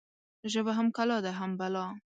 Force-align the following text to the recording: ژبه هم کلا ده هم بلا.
ژبه 0.51 0.71
هم 0.77 0.87
کلا 0.97 1.17
ده 1.25 1.31
هم 1.39 1.51
بلا. 1.59 1.85